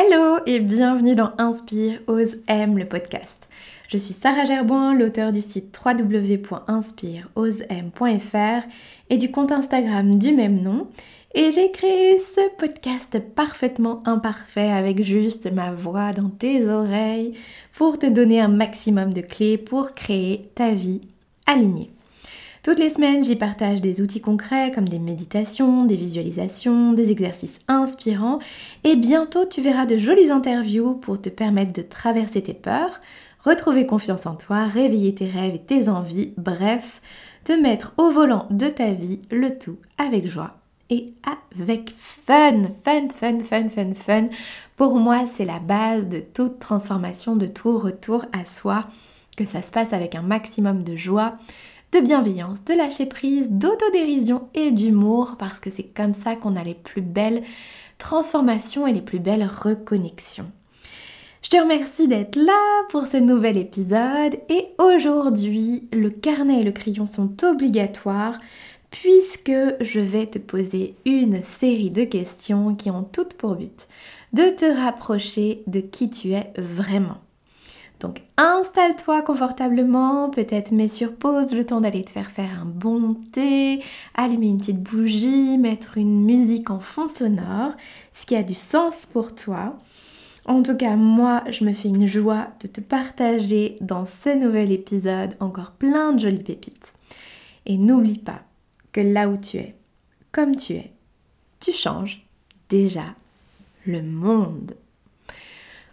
Hello 0.00 0.38
et 0.46 0.60
bienvenue 0.60 1.16
dans 1.16 1.32
Inspire, 1.38 1.98
Ose, 2.06 2.36
Aime 2.46 2.78
le 2.78 2.84
podcast. 2.84 3.48
Je 3.88 3.96
suis 3.96 4.14
Sarah 4.14 4.44
Gerboin, 4.44 4.94
l'auteur 4.94 5.32
du 5.32 5.40
site 5.40 5.76
www.inspireosem.fr 5.84 8.68
et 9.10 9.18
du 9.18 9.32
compte 9.32 9.50
Instagram 9.50 10.16
du 10.16 10.32
même 10.32 10.62
nom. 10.62 10.86
Et 11.34 11.50
j'ai 11.50 11.72
créé 11.72 12.20
ce 12.20 12.40
podcast 12.58 13.18
parfaitement 13.34 14.00
imparfait 14.06 14.70
avec 14.70 15.02
juste 15.02 15.52
ma 15.52 15.72
voix 15.72 16.12
dans 16.12 16.28
tes 16.28 16.68
oreilles 16.68 17.32
pour 17.72 17.98
te 17.98 18.06
donner 18.06 18.40
un 18.40 18.46
maximum 18.46 19.12
de 19.12 19.22
clés 19.22 19.58
pour 19.58 19.94
créer 19.94 20.48
ta 20.54 20.74
vie 20.74 21.00
alignée. 21.44 21.90
Toutes 22.68 22.80
les 22.80 22.90
semaines, 22.90 23.24
j'y 23.24 23.34
partage 23.34 23.80
des 23.80 24.02
outils 24.02 24.20
concrets 24.20 24.70
comme 24.70 24.90
des 24.90 24.98
méditations, 24.98 25.86
des 25.86 25.96
visualisations, 25.96 26.92
des 26.92 27.10
exercices 27.10 27.60
inspirants. 27.66 28.40
Et 28.84 28.94
bientôt 28.94 29.46
tu 29.46 29.62
verras 29.62 29.86
de 29.86 29.96
jolies 29.96 30.30
interviews 30.30 30.94
pour 30.94 31.18
te 31.18 31.30
permettre 31.30 31.72
de 31.72 31.80
traverser 31.80 32.42
tes 32.42 32.52
peurs, 32.52 33.00
retrouver 33.42 33.86
confiance 33.86 34.26
en 34.26 34.34
toi, 34.34 34.66
réveiller 34.66 35.14
tes 35.14 35.28
rêves 35.28 35.54
et 35.54 35.62
tes 35.62 35.88
envies, 35.88 36.34
bref, 36.36 37.00
te 37.44 37.52
mettre 37.52 37.94
au 37.96 38.10
volant 38.10 38.46
de 38.50 38.68
ta 38.68 38.92
vie, 38.92 39.20
le 39.30 39.58
tout 39.58 39.78
avec 39.96 40.26
joie 40.26 40.58
et 40.90 41.14
avec 41.24 41.94
fun, 41.96 42.64
fun, 42.84 43.08
fun, 43.08 43.38
fun, 43.38 43.68
fun, 43.68 43.94
fun. 43.94 44.24
Pour 44.76 44.94
moi, 44.96 45.26
c'est 45.26 45.46
la 45.46 45.58
base 45.58 46.06
de 46.06 46.20
toute 46.20 46.58
transformation, 46.58 47.34
de 47.34 47.46
tout 47.46 47.78
retour 47.78 48.26
à 48.34 48.44
soi, 48.44 48.82
que 49.38 49.46
ça 49.46 49.62
se 49.62 49.70
passe 49.70 49.94
avec 49.94 50.14
un 50.14 50.22
maximum 50.22 50.82
de 50.82 50.96
joie, 50.96 51.38
de 51.92 52.00
bienveillance, 52.00 52.64
de 52.64 52.74
lâcher 52.74 53.06
prise, 53.06 53.48
d'autodérision 53.50 54.48
et 54.54 54.70
d'humour 54.70 55.36
parce 55.38 55.60
que 55.60 55.70
c'est 55.70 55.84
comme 55.94 56.14
ça 56.14 56.36
qu'on 56.36 56.56
a 56.56 56.62
les 56.62 56.74
plus 56.74 57.02
belles 57.02 57.42
transformations 57.96 58.86
et 58.86 58.92
les 58.92 59.00
plus 59.00 59.18
belles 59.18 59.46
reconnexions. 59.46 60.50
Je 61.42 61.50
te 61.50 61.56
remercie 61.56 62.08
d'être 62.08 62.36
là 62.36 62.60
pour 62.90 63.06
ce 63.06 63.16
nouvel 63.16 63.56
épisode 63.56 64.38
et 64.48 64.66
aujourd'hui 64.78 65.88
le 65.92 66.10
carnet 66.10 66.60
et 66.60 66.64
le 66.64 66.72
crayon 66.72 67.06
sont 67.06 67.32
obligatoires 67.44 68.38
puisque 68.90 69.52
je 69.80 70.00
vais 70.00 70.26
te 70.26 70.38
poser 70.38 70.94
une 71.04 71.42
série 71.42 71.90
de 71.90 72.04
questions 72.04 72.74
qui 72.74 72.90
ont 72.90 73.04
toutes 73.04 73.34
pour 73.34 73.54
but 73.54 73.88
de 74.32 74.50
te 74.50 74.64
rapprocher 74.64 75.62
de 75.66 75.80
qui 75.80 76.10
tu 76.10 76.32
es 76.32 76.52
vraiment. 76.58 77.18
Donc 78.00 78.22
installe-toi 78.36 79.22
confortablement, 79.22 80.30
peut-être 80.30 80.70
mets 80.70 80.88
sur 80.88 81.14
pause 81.14 81.52
le 81.52 81.64
temps 81.64 81.80
d'aller 81.80 82.04
te 82.04 82.10
faire 82.10 82.30
faire 82.30 82.60
un 82.62 82.64
bon 82.64 83.14
thé, 83.32 83.82
allumer 84.14 84.48
une 84.48 84.58
petite 84.58 84.82
bougie, 84.82 85.58
mettre 85.58 85.98
une 85.98 86.24
musique 86.24 86.70
en 86.70 86.78
fond 86.78 87.08
sonore, 87.08 87.72
ce 88.12 88.24
qui 88.24 88.36
a 88.36 88.42
du 88.42 88.54
sens 88.54 89.06
pour 89.06 89.34
toi. 89.34 89.76
En 90.46 90.62
tout 90.62 90.76
cas, 90.76 90.96
moi, 90.96 91.42
je 91.50 91.64
me 91.64 91.74
fais 91.74 91.88
une 91.88 92.06
joie 92.06 92.48
de 92.60 92.68
te 92.68 92.80
partager 92.80 93.76
dans 93.80 94.06
ce 94.06 94.34
nouvel 94.34 94.72
épisode 94.72 95.34
encore 95.40 95.72
plein 95.72 96.12
de 96.12 96.20
jolies 96.20 96.42
pépites. 96.42 96.94
Et 97.66 97.76
n'oublie 97.76 98.18
pas 98.18 98.40
que 98.92 99.00
là 99.00 99.28
où 99.28 99.36
tu 99.36 99.58
es, 99.58 99.74
comme 100.32 100.56
tu 100.56 100.74
es, 100.74 100.92
tu 101.60 101.72
changes 101.72 102.26
déjà 102.70 103.04
le 103.86 104.02
monde. 104.02 104.74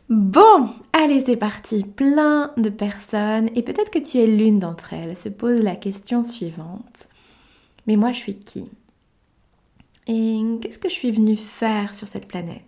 Bon, 0.09 0.69
allez, 0.93 1.19
c'est 1.21 1.35
parti. 1.35 1.83
Plein 1.83 2.51
de 2.57 2.69
personnes, 2.69 3.49
et 3.55 3.63
peut-être 3.63 3.89
que 3.89 3.99
tu 3.99 4.19
es 4.19 4.27
l'une 4.27 4.59
d'entre 4.59 4.93
elles, 4.93 5.17
se 5.17 5.29
posent 5.29 5.63
la 5.63 5.75
question 5.75 6.23
suivante. 6.23 7.07
Mais 7.87 7.95
moi, 7.95 8.11
je 8.11 8.19
suis 8.19 8.35
qui? 8.37 8.69
Et 10.07 10.39
qu'est-ce 10.61 10.77
que 10.77 10.89
je 10.89 10.93
suis 10.93 11.11
venue 11.11 11.35
faire 11.35 11.95
sur 11.95 12.07
cette 12.07 12.27
planète? 12.27 12.61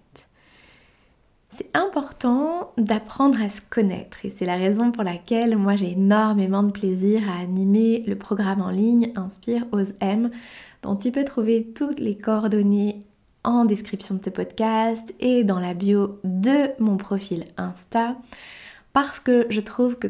C'est 1.49 1.75
important 1.75 2.71
d'apprendre 2.77 3.41
à 3.41 3.49
se 3.49 3.61
connaître 3.61 4.25
et 4.25 4.29
c'est 4.29 4.45
la 4.45 4.57
raison 4.57 4.91
pour 4.91 5.03
laquelle 5.03 5.57
moi 5.57 5.75
j'ai 5.75 5.93
énormément 5.93 6.61
de 6.61 6.71
plaisir 6.71 7.23
à 7.29 7.39
animer 7.39 8.03
le 8.05 8.15
programme 8.15 8.61
en 8.61 8.69
ligne 8.69 9.11
Inspire 9.15 9.65
Ose 9.71 9.95
M 10.01 10.29
dont 10.83 10.95
tu 10.95 11.11
peux 11.11 11.23
trouver 11.23 11.71
toutes 11.73 11.99
les 11.99 12.17
coordonnées 12.17 12.99
en 13.43 13.65
description 13.65 14.15
de 14.15 14.23
ce 14.23 14.29
podcast 14.29 15.13
et 15.19 15.43
dans 15.43 15.59
la 15.59 15.73
bio 15.73 16.19
de 16.23 16.71
mon 16.79 16.97
profil 16.97 17.45
Insta 17.57 18.15
parce 18.97 19.19
que 19.19 19.45
je 19.51 19.59
trouve 19.59 19.95
que 19.97 20.07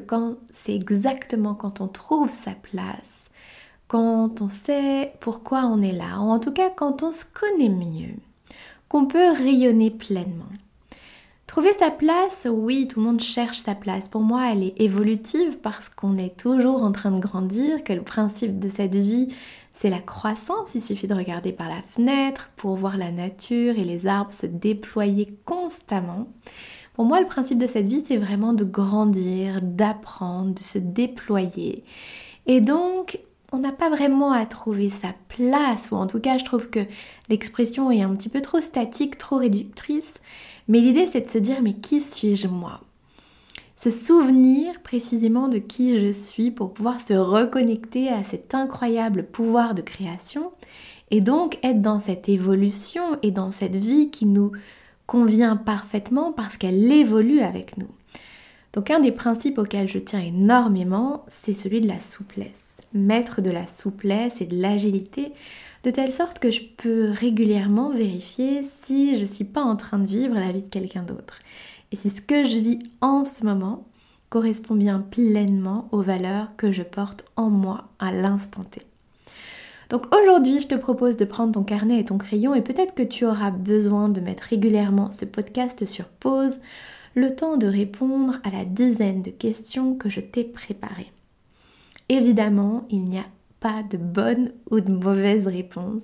c'est 0.54 0.74
exactement 0.74 1.54
quand 1.54 1.82
on 1.82 1.90
trouve 1.90 2.30
sa 2.30 2.52
place, 2.52 3.30
quand 3.90 4.42
on 4.42 4.48
sait 4.48 5.12
pourquoi 5.20 5.66
on 5.66 5.82
est 5.82 5.92
là, 5.92 6.20
ou 6.22 6.30
en 6.30 6.40
tout 6.40 6.54
cas 6.54 6.70
quand 6.74 7.04
on 7.04 7.12
se 7.12 7.26
connaît 7.26 7.68
mieux, 7.68 8.16
qu'on 8.88 9.06
peut 9.06 9.32
rayonner 9.32 9.92
pleinement. 9.92 10.46
Trouver 11.48 11.74
sa 11.74 11.92
place, 11.92 12.48
oui, 12.50 12.88
tout 12.88 13.02
le 13.02 13.08
monde 13.08 13.20
cherche 13.20 13.58
sa 13.58 13.76
place. 13.76 14.08
Pour 14.08 14.22
moi, 14.22 14.52
elle 14.52 14.64
est 14.64 14.80
évolutive 14.80 15.60
parce 15.60 15.90
qu'on 15.90 16.18
est 16.18 16.38
toujours 16.38 16.82
en 16.84 16.94
train 16.94 17.12
de 17.12 17.20
grandir, 17.20 17.84
que 17.84 17.94
le 17.94 18.04
principe 18.04 18.58
de 18.60 18.70
cette 18.70 18.96
vie, 18.96 19.28
c'est 19.78 19.90
la 19.92 20.00
croissance. 20.00 20.74
Il 20.74 20.82
suffit 20.82 21.06
de 21.06 21.14
regarder 21.14 21.52
par 21.52 21.70
la 21.70 21.84
fenêtre 21.84 22.50
pour 22.56 22.76
voir 22.76 22.98
la 22.98 23.12
nature 23.12 23.78
et 23.78 23.84
les 23.84 24.08
arbres 24.08 24.34
se 24.34 24.48
déployer 24.48 25.28
constamment. 25.46 26.28
Pour 26.96 27.06
moi, 27.06 27.20
le 27.20 27.28
principe 27.28 27.60
de 27.60 27.68
cette 27.68 27.86
vie, 27.86 28.04
c'est 28.04 28.18
vraiment 28.18 28.54
de 28.54 28.64
grandir, 28.64 29.60
d'apprendre, 29.62 30.56
de 30.56 30.60
se 30.60 30.80
déployer. 30.80 31.84
Et 32.48 32.60
donc, 32.60 33.20
on 33.52 33.60
n'a 33.60 33.72
pas 33.72 33.90
vraiment 33.92 34.32
à 34.32 34.48
trouver 34.48 34.90
sa 34.90 35.14
place, 35.28 35.92
ou 35.92 35.96
en 35.96 36.08
tout 36.08 36.20
cas, 36.20 36.40
je 36.40 36.44
trouve 36.44 36.72
que 36.72 36.80
l'expression 37.30 37.92
est 37.92 38.02
un 38.02 38.16
petit 38.16 38.30
peu 38.30 38.42
trop 38.42 38.62
statique, 38.62 39.20
trop 39.20 39.38
réductrice. 39.38 40.16
Mais 40.68 40.80
l'idée, 40.80 41.06
c'est 41.06 41.22
de 41.22 41.30
se 41.30 41.38
dire, 41.38 41.62
mais 41.62 41.76
qui 41.76 42.02
suis-je 42.02 42.48
moi? 42.48 42.82
Se 43.78 43.92
souvenir 43.92 44.82
précisément 44.82 45.48
de 45.48 45.60
qui 45.60 46.00
je 46.00 46.12
suis 46.12 46.50
pour 46.50 46.74
pouvoir 46.74 47.00
se 47.00 47.14
reconnecter 47.14 48.10
à 48.10 48.24
cet 48.24 48.56
incroyable 48.56 49.24
pouvoir 49.24 49.76
de 49.76 49.84
création 49.84 50.52
et 51.12 51.22
donc 51.22 51.60
être 51.64 51.82
dans 51.82 52.00
cette 52.00 52.28
évolution 52.28 53.20
et 53.22 53.30
dans 53.30 53.52
cette 53.52 53.76
vie 53.76 54.10
qui 54.10 54.26
nous 54.26 54.52
convient 55.06 55.56
parfaitement 55.56 56.34
parce 56.34 56.58
qu'elle 56.58 56.92
évolue 56.92 57.40
avec 57.40 57.78
nous. 57.78 57.88
Donc 58.74 58.90
un 58.90 59.00
des 59.00 59.12
principes 59.12 59.60
auxquels 59.60 59.88
je 59.88 60.00
tiens 60.00 60.22
énormément, 60.22 61.24
c'est 61.28 61.54
celui 61.54 61.80
de 61.80 61.88
la 61.88 62.00
souplesse. 62.00 62.78
Mettre 62.94 63.42
de 63.42 63.52
la 63.52 63.68
souplesse 63.68 64.42
et 64.42 64.46
de 64.46 64.60
l'agilité 64.60 65.32
de 65.84 65.92
telle 65.92 66.12
sorte 66.12 66.40
que 66.40 66.52
je 66.52 66.64
peux 66.78 67.12
régulièrement 67.12 67.92
vérifier 67.92 68.64
si 68.64 69.16
je 69.16 69.22
ne 69.22 69.26
suis 69.26 69.46
pas 69.46 69.62
en 69.62 69.76
train 69.76 70.00
de 70.00 70.08
vivre 70.08 70.34
la 70.34 70.52
vie 70.52 70.64
de 70.64 70.68
quelqu'un 70.68 71.04
d'autre 71.04 71.40
et 71.92 71.96
si 71.96 72.10
ce 72.10 72.22
que 72.22 72.44
je 72.44 72.60
vis 72.60 72.80
en 73.02 73.24
ce 73.24 73.44
moment 73.44 73.88
correspond 74.30 74.76
bien 74.76 75.00
pleinement 75.00 75.88
aux 75.92 76.02
valeurs 76.02 76.56
que 76.58 76.72
je 76.72 76.84
porte 76.84 77.26
en 77.36 77.50
moi 77.50 77.90
à 78.00 78.12
l'instant 78.12 78.64
T. 78.64 78.82
Donc 79.90 80.14
aujourd'hui, 80.14 80.60
je 80.60 80.68
te 80.68 80.76
propose 80.76 81.16
de 81.16 81.24
prendre 81.24 81.54
ton 81.54 81.64
carnet 81.64 82.00
et 82.00 82.06
ton 82.06 82.18
crayon 82.18 82.54
et 82.54 82.62
peut-être 82.62 82.94
que 82.94 83.04
tu 83.04 83.26
auras 83.26 83.52
besoin 83.52 84.10
de 84.10 84.20
mettre 84.20 84.44
régulièrement 84.44 85.12
ce 85.12 85.24
podcast 85.24 85.86
sur 85.86 86.06
pause, 86.06 86.60
le 87.16 87.34
temps 87.34 87.56
de 87.56 87.68
répondre 87.68 88.38
à 88.44 88.50
la 88.50 88.66
dizaine 88.66 89.22
de 89.22 89.32
questions 89.32 89.96
que 89.96 90.10
je 90.10 90.20
t'ai 90.20 90.44
préparées. 90.44 91.12
Évidemment, 92.10 92.86
il 92.90 93.06
n'y 93.06 93.18
a 93.18 93.26
pas 93.62 93.82
de 93.84 93.98
bonne 93.98 94.52
ou 94.70 94.82
de 94.82 94.92
mauvaise 94.92 95.48
réponse. 95.48 96.04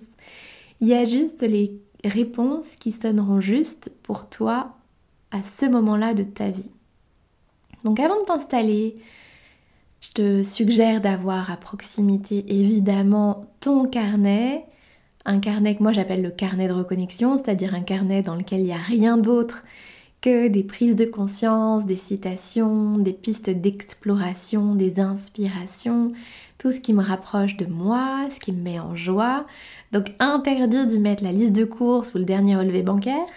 Il 0.79 0.87
y 0.87 0.93
a 0.93 1.05
juste 1.05 1.41
les 1.41 1.81
réponses 2.05 2.75
qui 2.77 2.93
sonneront 2.93 3.41
juste 3.41 3.91
pour 4.01 4.29
toi 4.29 4.75
à 5.33 5.43
ce 5.43 5.65
moment-là 5.65 6.13
de 6.13 6.23
ta 6.23 6.49
vie. 6.49 6.71
Donc 7.83 7.99
avant 7.99 8.19
de 8.19 8.25
t'installer, 8.25 8.95
je 9.99 10.09
te 10.11 10.43
suggère 10.43 11.01
d'avoir 11.01 11.51
à 11.51 11.57
proximité 11.57 12.45
évidemment 12.47 13.45
ton 13.59 13.85
carnet, 13.85 14.65
un 15.25 15.39
carnet 15.39 15.75
que 15.75 15.83
moi 15.83 15.91
j'appelle 15.91 16.21
le 16.21 16.29
carnet 16.29 16.67
de 16.67 16.73
reconnexion, 16.73 17.37
c'est-à-dire 17.37 17.73
un 17.73 17.81
carnet 17.81 18.21
dans 18.21 18.35
lequel 18.35 18.61
il 18.61 18.65
n'y 18.65 18.73
a 18.73 18.77
rien 18.77 19.17
d'autre 19.17 19.63
que 20.21 20.47
des 20.47 20.63
prises 20.63 20.95
de 20.95 21.05
conscience, 21.05 21.85
des 21.85 21.97
citations, 21.97 22.97
des 22.97 23.11
pistes 23.11 23.49
d'exploration, 23.49 24.75
des 24.75 25.01
inspirations, 25.01 26.13
tout 26.57 26.71
ce 26.71 26.79
qui 26.79 26.93
me 26.93 27.03
rapproche 27.03 27.57
de 27.57 27.65
moi, 27.65 28.27
ce 28.31 28.39
qui 28.39 28.53
me 28.53 28.61
met 28.61 28.79
en 28.79 28.95
joie. 28.95 29.45
Donc 29.91 30.05
interdit 30.19 30.87
d'y 30.87 30.99
mettre 30.99 31.23
la 31.23 31.33
liste 31.33 31.53
de 31.53 31.65
courses 31.65 32.13
ou 32.13 32.19
le 32.19 32.23
dernier 32.23 32.55
relevé 32.55 32.83
bancaire. 32.83 33.27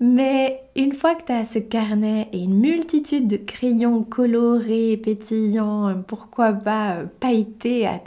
Mais 0.00 0.62
une 0.74 0.92
fois 0.92 1.14
que 1.14 1.24
tu 1.24 1.32
as 1.32 1.44
ce 1.44 1.58
carnet 1.58 2.28
et 2.32 2.40
une 2.42 2.58
multitude 2.58 3.28
de 3.28 3.36
crayons 3.36 4.02
colorés, 4.02 4.96
pétillants, 4.96 5.88
euh, 5.88 5.94
pourquoi 5.94 6.52
pas 6.52 6.96
euh, 6.96 7.06
pailletés 7.20 7.86
à, 7.86 8.00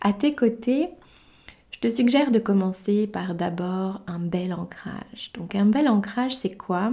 à 0.00 0.12
tes 0.12 0.34
côtés, 0.34 0.88
je 1.72 1.80
te 1.80 1.90
suggère 1.90 2.30
de 2.30 2.38
commencer 2.38 3.06
par 3.06 3.34
d'abord 3.34 4.00
un 4.06 4.20
bel 4.20 4.52
ancrage. 4.52 5.32
Donc 5.34 5.54
un 5.54 5.66
bel 5.66 5.88
ancrage, 5.88 6.36
c'est 6.36 6.56
quoi? 6.56 6.92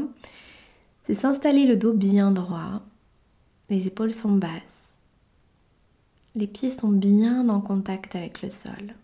C'est 1.04 1.16
s'installer 1.16 1.66
le 1.66 1.78
dos 1.78 1.94
bien 1.94 2.32
droit, 2.32 2.82
les 3.70 3.88
épaules 3.88 4.14
sont 4.14 4.32
basses, 4.32 4.98
les 6.36 6.48
pieds 6.48 6.72
sont 6.72 6.90
bien 6.90 7.48
en 7.50 7.62
contact 7.62 8.16
avec 8.16 8.42
le 8.42 8.50
sol. 8.50 8.96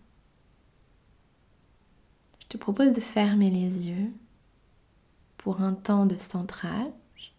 Je 2.40 2.46
te 2.48 2.56
propose 2.56 2.92
de 2.92 3.00
fermer 3.00 3.50
les 3.50 3.88
yeux 3.88 4.10
pour 5.42 5.60
un 5.60 5.74
temps 5.74 6.06
de 6.06 6.16
centrage. 6.16 7.34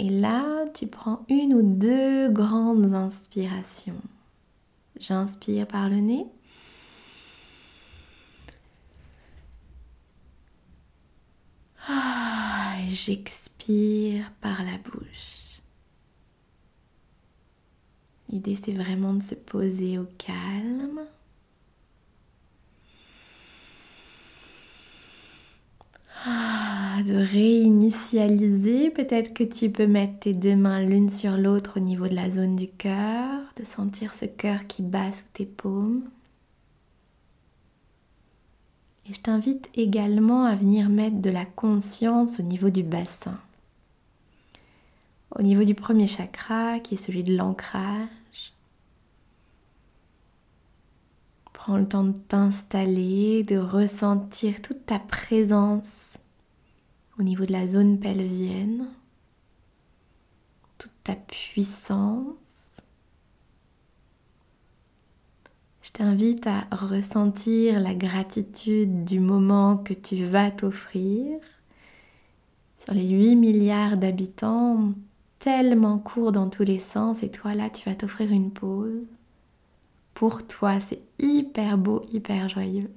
Et 0.00 0.10
là, 0.10 0.66
tu 0.74 0.88
prends 0.88 1.24
une 1.28 1.54
ou 1.54 1.62
deux 1.62 2.28
grandes 2.30 2.94
inspirations. 2.94 4.02
J'inspire 4.98 5.68
par 5.68 5.88
le 5.88 5.98
nez. 5.98 6.26
Ah, 11.88 12.74
j'expire 12.88 14.32
par 14.40 14.64
la 14.64 14.78
bouche. 14.78 15.60
L'idée, 18.28 18.56
c'est 18.56 18.72
vraiment 18.72 19.14
de 19.14 19.22
se 19.22 19.36
poser 19.36 19.96
au 19.98 20.06
calme. 20.18 21.06
De 26.26 27.14
réinitialiser. 27.14 28.90
Peut-être 28.90 29.32
que 29.34 29.44
tu 29.44 29.70
peux 29.70 29.86
mettre 29.86 30.18
tes 30.20 30.34
deux 30.34 30.56
mains 30.56 30.80
l'une 30.80 31.10
sur 31.10 31.36
l'autre 31.36 31.74
au 31.76 31.80
niveau 31.80 32.08
de 32.08 32.14
la 32.14 32.30
zone 32.30 32.56
du 32.56 32.68
cœur, 32.68 33.40
de 33.56 33.64
sentir 33.64 34.14
ce 34.14 34.24
cœur 34.24 34.66
qui 34.66 34.82
bat 34.82 35.12
sous 35.12 35.28
tes 35.32 35.46
paumes. 35.46 36.08
Et 39.08 39.14
je 39.14 39.20
t'invite 39.20 39.70
également 39.74 40.44
à 40.44 40.54
venir 40.54 40.88
mettre 40.88 41.20
de 41.20 41.30
la 41.30 41.46
conscience 41.46 42.40
au 42.40 42.42
niveau 42.42 42.68
du 42.68 42.82
bassin. 42.82 43.38
Au 45.34 45.42
niveau 45.42 45.64
du 45.64 45.74
premier 45.74 46.06
chakra, 46.06 46.78
qui 46.80 46.94
est 46.94 46.98
celui 46.98 47.22
de 47.22 47.36
l'ancrage. 47.36 48.52
Prends 51.68 51.76
le 51.76 51.86
temps 51.86 52.04
de 52.04 52.16
t'installer, 52.16 53.44
de 53.44 53.58
ressentir 53.58 54.62
toute 54.62 54.86
ta 54.86 54.98
présence 54.98 56.18
au 57.18 57.22
niveau 57.22 57.44
de 57.44 57.52
la 57.52 57.68
zone 57.68 58.00
pelvienne, 58.00 58.88
toute 60.78 60.94
ta 61.04 61.14
puissance. 61.14 62.80
Je 65.82 65.90
t'invite 65.90 66.46
à 66.46 66.64
ressentir 66.74 67.80
la 67.80 67.92
gratitude 67.92 69.04
du 69.04 69.20
moment 69.20 69.76
que 69.76 69.92
tu 69.92 70.24
vas 70.24 70.50
t'offrir. 70.50 71.38
Sur 72.78 72.94
les 72.94 73.08
8 73.10 73.36
milliards 73.36 73.98
d'habitants, 73.98 74.94
tellement 75.38 75.98
court 75.98 76.32
dans 76.32 76.48
tous 76.48 76.64
les 76.64 76.78
sens, 76.78 77.22
et 77.22 77.30
toi 77.30 77.54
là, 77.54 77.68
tu 77.68 77.86
vas 77.86 77.94
t'offrir 77.94 78.32
une 78.32 78.52
pause 78.52 79.06
pour 80.18 80.44
toi. 80.44 80.80
C'est 80.80 81.00
hyper 81.20 81.78
beau, 81.78 82.02
hyper 82.12 82.48
joyeux. 82.48 82.90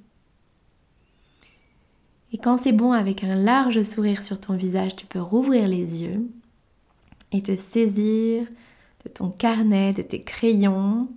Et 2.32 2.38
quand 2.38 2.58
c'est 2.58 2.72
bon, 2.72 2.90
avec 2.90 3.22
un 3.22 3.36
large 3.36 3.84
sourire 3.84 4.24
sur 4.24 4.40
ton 4.40 4.56
visage, 4.56 4.96
tu 4.96 5.06
peux 5.06 5.20
rouvrir 5.20 5.68
les 5.68 6.02
yeux 6.02 6.28
et 7.30 7.40
te 7.40 7.54
saisir 7.54 8.48
de 9.04 9.08
ton 9.08 9.30
carnet, 9.30 9.92
de 9.92 10.02
tes 10.02 10.20
crayons. 10.20 11.08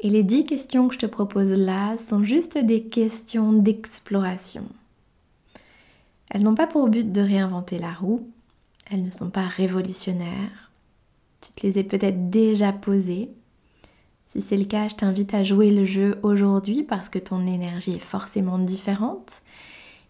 Et 0.00 0.10
les 0.10 0.24
dix 0.24 0.44
questions 0.44 0.88
que 0.88 0.94
je 0.94 1.00
te 1.00 1.06
propose 1.06 1.50
là 1.50 1.96
sont 1.96 2.24
juste 2.24 2.58
des 2.58 2.82
questions 2.82 3.52
d'exploration. 3.52 4.64
Elles 6.30 6.42
n'ont 6.42 6.56
pas 6.56 6.66
pour 6.66 6.88
but 6.88 7.12
de 7.12 7.20
réinventer 7.20 7.78
la 7.78 7.92
roue, 7.92 8.28
elles 8.90 9.04
ne 9.04 9.12
sont 9.12 9.30
pas 9.30 9.46
révolutionnaires. 9.46 10.72
Tu 11.40 11.52
te 11.52 11.66
les 11.68 11.78
ai 11.78 11.84
peut-être 11.84 12.30
déjà 12.30 12.72
posées, 12.72 13.30
si 14.28 14.42
c'est 14.42 14.58
le 14.58 14.66
cas, 14.66 14.88
je 14.88 14.94
t'invite 14.94 15.32
à 15.32 15.42
jouer 15.42 15.70
le 15.70 15.86
jeu 15.86 16.18
aujourd'hui 16.22 16.82
parce 16.82 17.08
que 17.08 17.18
ton 17.18 17.46
énergie 17.46 17.92
est 17.92 17.98
forcément 17.98 18.58
différente. 18.58 19.40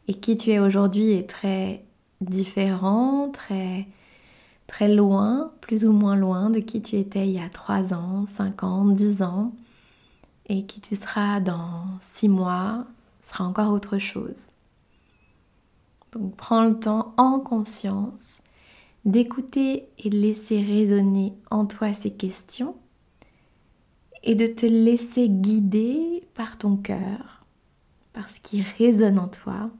Et 0.08 0.14
qui 0.14 0.36
tu 0.36 0.50
es 0.50 0.58
aujourd'hui 0.58 1.12
est 1.12 1.30
très 1.30 1.84
différent, 2.20 3.30
très, 3.30 3.86
loin, 4.88 5.52
plus 5.60 5.84
ou 5.84 5.92
moins 5.92 6.16
loin 6.16 6.50
de 6.50 6.58
qui 6.58 6.82
tu 6.82 6.96
étais 6.96 7.28
il 7.28 7.34
y 7.34 7.38
a 7.38 7.48
3 7.48 7.94
ans, 7.94 8.26
5 8.26 8.64
ans, 8.64 8.86
10 8.86 9.22
ans. 9.22 9.52
Et 10.48 10.66
qui 10.66 10.80
tu 10.80 10.96
seras 10.96 11.38
dans 11.38 11.84
6 12.00 12.28
mois 12.28 12.86
sera 13.22 13.44
encore 13.44 13.72
autre 13.72 13.98
chose. 13.98 14.48
Donc 16.10 16.34
prends 16.34 16.64
le 16.64 16.80
temps 16.80 17.14
en 17.18 17.38
conscience 17.38 18.40
d'écouter 19.04 19.88
et 19.98 20.10
de 20.10 20.18
laisser 20.18 20.60
résonner 20.60 21.34
en 21.52 21.66
toi 21.66 21.92
ces 21.92 22.10
questions 22.10 22.74
et 24.22 24.34
de 24.34 24.46
te 24.46 24.66
laisser 24.66 25.28
guider 25.28 26.24
par 26.34 26.58
ton 26.58 26.76
cœur, 26.76 27.40
par 28.12 28.28
ce 28.28 28.40
qui 28.40 28.62
résonne 28.62 29.18
en 29.18 29.28
toi, 29.28 29.70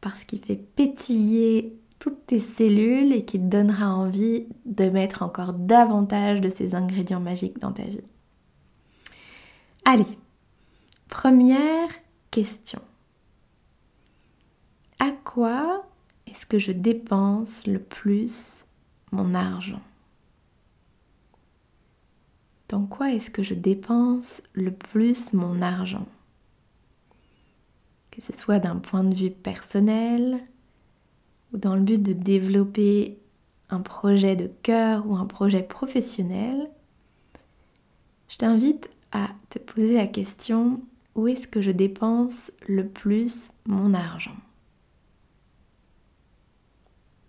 par 0.00 0.16
ce 0.16 0.24
qui 0.24 0.38
fait 0.38 0.56
pétiller 0.56 1.76
toutes 1.98 2.26
tes 2.26 2.38
cellules 2.38 3.12
et 3.12 3.24
qui 3.24 3.38
te 3.38 3.44
donnera 3.44 3.94
envie 3.94 4.46
de 4.64 4.88
mettre 4.88 5.22
encore 5.22 5.52
davantage 5.52 6.40
de 6.40 6.48
ces 6.48 6.74
ingrédients 6.74 7.20
magiques 7.20 7.58
dans 7.58 7.72
ta 7.72 7.84
vie. 7.84 8.00
Allez, 9.84 10.18
première 11.08 11.90
question. 12.30 12.80
À 14.98 15.10
quoi 15.24 15.84
est-ce 16.26 16.46
que 16.46 16.58
je 16.58 16.72
dépense 16.72 17.66
le 17.66 17.78
plus 17.78 18.64
mon 19.12 19.34
argent? 19.34 19.82
Dans 22.70 22.86
quoi 22.86 23.12
est-ce 23.12 23.30
que 23.30 23.42
je 23.42 23.54
dépense 23.54 24.42
le 24.52 24.70
plus 24.70 25.32
mon 25.32 25.60
argent? 25.60 26.06
Que 28.12 28.22
ce 28.22 28.32
soit 28.32 28.60
d'un 28.60 28.76
point 28.76 29.02
de 29.02 29.14
vue 29.14 29.30
personnel 29.30 30.38
ou 31.52 31.58
dans 31.58 31.74
le 31.74 31.82
but 31.82 32.00
de 32.00 32.12
développer 32.12 33.18
un 33.70 33.80
projet 33.80 34.36
de 34.36 34.48
cœur 34.62 35.04
ou 35.08 35.16
un 35.16 35.26
projet 35.26 35.62
professionnel, 35.62 36.70
je 38.28 38.36
t'invite 38.36 38.88
à 39.10 39.30
te 39.48 39.58
poser 39.58 39.94
la 39.94 40.06
question 40.06 40.80
où 41.16 41.26
est-ce 41.26 41.48
que 41.48 41.60
je 41.60 41.72
dépense 41.72 42.52
le 42.68 42.86
plus 42.86 43.50
mon 43.66 43.94
argent? 43.94 44.36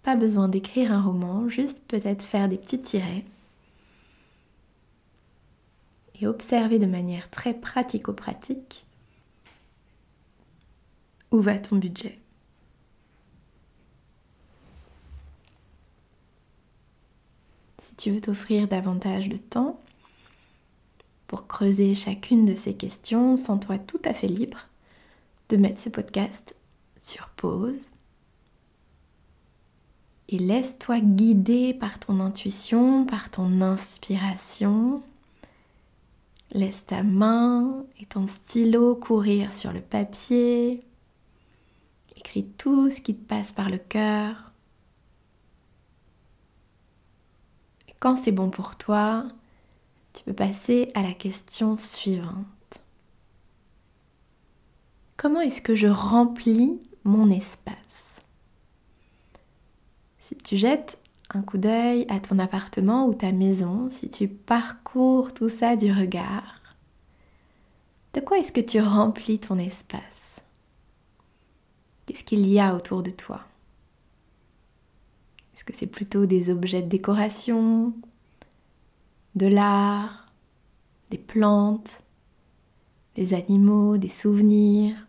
Pas 0.04 0.16
besoin 0.16 0.50
d'écrire 0.50 0.92
un 0.92 1.02
roman, 1.02 1.50
juste 1.50 1.82
peut-être 1.88 2.24
faire 2.24 2.48
des 2.48 2.58
petits 2.58 2.82
tirets 2.82 3.26
et 6.22 6.28
observer 6.28 6.80
de 6.80 6.86
manière 6.86 7.30
très 7.30 7.54
pratico-pratique 7.54 8.86
où 11.32 11.42
va 11.42 11.58
ton 11.60 11.78
budget. 11.78 12.20
Si 17.82 17.96
tu 17.96 18.12
veux 18.12 18.22
t'offrir 18.22 18.68
davantage 18.68 19.30
de 19.30 19.38
temps 19.38 19.80
pour 21.28 21.48
creuser 21.48 21.96
chacune 21.96 22.46
de 22.46 22.54
ces 22.54 22.76
questions, 22.76 23.36
sens-toi 23.36 23.80
tout 23.80 24.02
à 24.06 24.14
fait 24.14 24.28
libre 24.28 24.68
de 25.50 25.58
mettre 25.58 25.82
ce 25.82 25.90
podcast 25.90 26.56
sur 27.00 27.30
pause 27.30 27.90
et 30.30 30.38
laisse-toi 30.38 31.02
guider 31.02 31.74
par 31.74 32.00
ton 32.00 32.22
intuition, 32.22 33.06
par 33.06 33.30
ton 33.30 33.62
inspiration 33.62 35.04
Laisse 36.52 36.86
ta 36.86 37.02
main 37.02 37.86
et 38.00 38.06
ton 38.06 38.28
stylo 38.28 38.96
courir 38.96 39.54
sur 39.54 39.72
le 39.72 39.82
papier. 39.82 40.84
Écris 42.18 42.46
tout 42.58 42.90
ce 42.90 43.00
qui 43.02 43.16
te 43.16 43.26
passe 43.26 43.52
par 43.52 43.70
le 43.70 43.78
cœur. 43.78 44.52
Quand 48.00 48.18
c'est 48.18 48.32
bon 48.32 48.50
pour 48.50 48.76
toi, 48.76 49.26
tu 50.14 50.24
peux 50.24 50.34
passer 50.34 50.92
à 50.94 51.04
la 51.04 51.14
question 51.14 51.78
suivante. 51.78 52.46
Comment 55.16 55.42
est-ce 55.42 55.62
que 55.62 55.76
je 55.76 55.88
remplis 55.88 56.80
mon 57.04 57.30
espace? 57.30 58.22
Si 60.20 60.36
tu 60.36 60.58
jettes 60.58 61.01
un 61.34 61.42
coup 61.42 61.58
d'œil 61.58 62.06
à 62.10 62.20
ton 62.20 62.40
appartement 62.40 63.08
ou 63.08 63.14
ta 63.14 63.32
maison, 63.32 63.90
si 63.90 64.10
tu 64.10 64.28
parcours 64.28 65.34
tout 65.34 65.50
ça 65.50 65.76
du 65.76 65.92
regard, 65.92 66.62
de 68.14 68.20
quoi 68.20 68.40
est-ce 68.40 68.52
que 68.52 68.62
tu 68.62 68.82
remplis 68.82 69.40
ton 69.40 69.58
espace? 69.58 70.42
Qu'est-ce 72.06 72.24
qu'il 72.24 72.48
y 72.48 72.60
a 72.60 72.76
autour 72.76 73.04
de 73.04 73.12
toi? 73.12 73.42
Est-ce 75.54 75.64
que 75.64 75.74
c'est 75.74 75.88
plutôt 75.88 76.26
des 76.26 76.50
objets 76.50 76.82
de 76.82 76.90
décoration, 76.90 77.94
de 79.36 79.48
l'art, 79.48 80.34
des 81.10 81.18
plantes, 81.18 82.02
des 83.16 83.34
animaux, 83.34 83.98
des 83.98 84.10
souvenirs? 84.10 85.08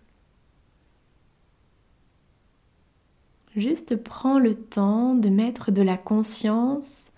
Juste 3.55 3.97
prends 3.97 4.39
le 4.39 4.55
temps 4.55 5.15
de 5.15 5.29
mettre 5.29 5.71
de 5.71 5.83
la 5.83 5.99
conscience 5.99 7.11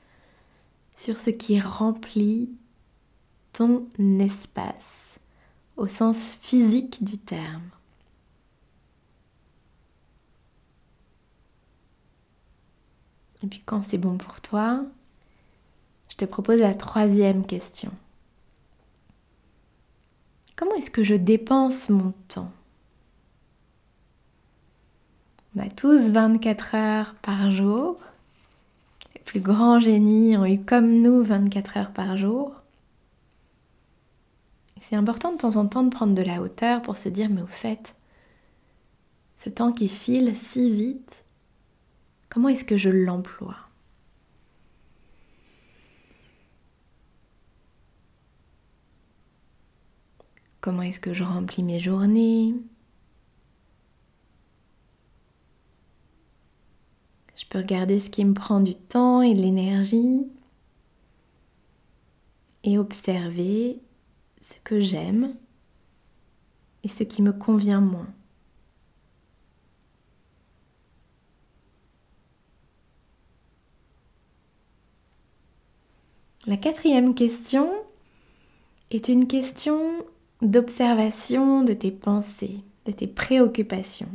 sur 0.96 1.20
ce 1.20 1.30
qui 1.30 1.60
remplit 1.60 2.50
ton 3.52 3.86
espace 4.18 5.18
au 5.76 5.86
sens 5.86 6.36
physique 6.40 7.04
du 7.04 7.18
terme. 7.18 7.70
Et 13.42 13.46
puis 13.46 13.62
quand 13.64 13.82
c'est 13.82 13.98
bon 13.98 14.16
pour 14.16 14.40
toi, 14.40 14.84
je 16.08 16.16
te 16.16 16.24
propose 16.24 16.60
la 16.60 16.74
troisième 16.74 17.44
question. 17.44 17.92
Comment 20.56 20.74
est-ce 20.76 20.90
que 20.90 21.04
je 21.04 21.14
dépense 21.14 21.90
mon 21.90 22.12
temps? 22.28 22.52
On 25.56 25.60
a 25.60 25.68
tous 25.68 26.10
24 26.10 26.74
heures 26.74 27.14
par 27.22 27.50
jour. 27.52 27.96
Les 29.14 29.20
plus 29.20 29.40
grands 29.40 29.78
génies 29.78 30.36
ont 30.36 30.44
eu 30.44 30.58
comme 30.58 31.00
nous 31.00 31.22
24 31.22 31.76
heures 31.76 31.92
par 31.92 32.16
jour. 32.16 32.52
C'est 34.80 34.96
important 34.96 35.32
de 35.32 35.38
temps 35.38 35.56
en 35.56 35.66
temps 35.66 35.84
de 35.84 35.90
prendre 35.90 36.14
de 36.14 36.22
la 36.22 36.42
hauteur 36.42 36.82
pour 36.82 36.96
se 36.96 37.08
dire 37.08 37.30
mais 37.30 37.40
au 37.40 37.46
fait, 37.46 37.94
ce 39.36 39.48
temps 39.48 39.72
qui 39.72 39.88
file 39.88 40.34
si 40.34 40.70
vite, 40.70 41.24
comment 42.28 42.48
est-ce 42.48 42.64
que 42.64 42.76
je 42.76 42.90
l'emploie? 42.90 43.56
Comment 50.60 50.82
est-ce 50.82 51.00
que 51.00 51.14
je 51.14 51.22
remplis 51.24 51.62
mes 51.62 51.78
journées? 51.78 52.54
Je 57.36 57.44
peux 57.46 57.58
regarder 57.58 57.98
ce 58.00 58.10
qui 58.10 58.24
me 58.24 58.34
prend 58.34 58.60
du 58.60 58.74
temps 58.74 59.22
et 59.22 59.34
de 59.34 59.40
l'énergie 59.40 60.26
et 62.62 62.78
observer 62.78 63.80
ce 64.40 64.54
que 64.62 64.80
j'aime 64.80 65.34
et 66.82 66.88
ce 66.88 67.02
qui 67.02 67.22
me 67.22 67.32
convient 67.32 67.80
moins. 67.80 68.08
La 76.46 76.58
quatrième 76.58 77.14
question 77.14 77.66
est 78.90 79.08
une 79.08 79.26
question 79.26 79.80
d'observation 80.42 81.64
de 81.64 81.72
tes 81.72 81.90
pensées, 81.90 82.60
de 82.84 82.92
tes 82.92 83.06
préoccupations. 83.06 84.10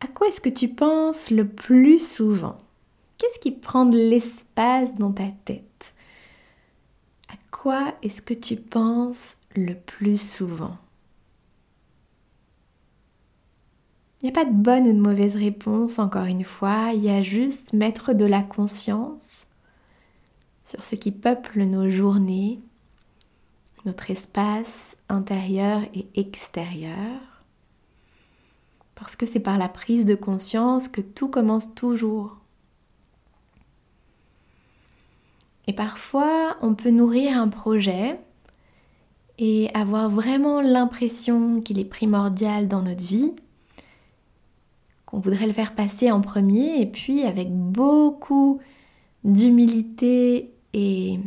À 0.00 0.06
quoi 0.08 0.28
est-ce 0.28 0.40
que 0.40 0.48
tu 0.48 0.68
penses 0.68 1.30
le 1.30 1.46
plus 1.46 2.06
souvent? 2.06 2.58
Qu'est-ce 3.18 3.38
qui 3.38 3.50
prend 3.50 3.86
de 3.86 3.96
l'espace 3.96 4.94
dans 4.94 5.12
ta 5.12 5.28
tête? 5.44 5.94
À 7.30 7.36
quoi 7.50 7.94
est-ce 8.02 8.20
que 8.20 8.34
tu 8.34 8.56
penses 8.56 9.36
le 9.54 9.74
plus 9.74 10.20
souvent? 10.20 10.76
Il 14.20 14.26
n'y 14.26 14.30
a 14.30 14.34
pas 14.34 14.44
de 14.44 14.54
bonne 14.54 14.86
ou 14.86 14.92
de 14.92 15.00
mauvaise 15.00 15.36
réponse, 15.36 15.98
encore 15.98 16.24
une 16.24 16.44
fois, 16.44 16.90
il 16.94 17.02
y 17.02 17.10
a 17.10 17.22
juste 17.22 17.72
mettre 17.72 18.12
de 18.12 18.24
la 18.24 18.42
conscience 18.42 19.46
sur 20.64 20.84
ce 20.84 20.94
qui 20.94 21.12
peuple 21.12 21.62
nos 21.62 21.88
journées, 21.88 22.56
notre 23.84 24.10
espace 24.10 24.96
intérieur 25.08 25.82
et 25.94 26.06
extérieur. 26.16 27.35
Parce 28.96 29.14
que 29.14 29.26
c'est 29.26 29.40
par 29.40 29.58
la 29.58 29.68
prise 29.68 30.04
de 30.04 30.16
conscience 30.16 30.88
que 30.88 31.00
tout 31.00 31.28
commence 31.28 31.74
toujours. 31.74 32.38
Et 35.68 35.72
parfois, 35.72 36.56
on 36.62 36.74
peut 36.74 36.90
nourrir 36.90 37.40
un 37.40 37.48
projet 37.48 38.18
et 39.38 39.68
avoir 39.74 40.08
vraiment 40.08 40.60
l'impression 40.60 41.60
qu'il 41.60 41.78
est 41.78 41.84
primordial 41.84 42.68
dans 42.68 42.82
notre 42.82 43.02
vie, 43.02 43.32
qu'on 45.04 45.18
voudrait 45.18 45.46
le 45.46 45.52
faire 45.52 45.74
passer 45.74 46.10
en 46.10 46.20
premier, 46.20 46.80
et 46.80 46.86
puis 46.86 47.22
avec 47.24 47.52
beaucoup 47.52 48.60
d'humilité 49.24 50.52
et 50.72 51.18